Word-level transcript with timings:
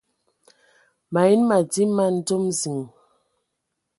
Mayi 1.13 1.33
nə 1.39 1.43
madi 1.49 1.83
man 1.95 2.15
dzom 2.25 2.43
ziŋ. 2.59 2.79